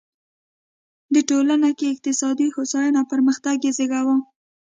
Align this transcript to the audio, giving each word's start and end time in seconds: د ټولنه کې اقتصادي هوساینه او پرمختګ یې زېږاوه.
د 1.13 1.15
ټولنه 1.29 1.69
کې 1.77 1.85
اقتصادي 1.93 2.47
هوساینه 2.55 2.97
او 3.01 3.09
پرمختګ 3.13 3.57
یې 3.65 3.71
زېږاوه. 3.77 4.15